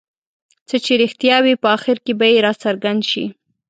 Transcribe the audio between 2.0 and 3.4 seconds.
کې به یې راڅرګند شي.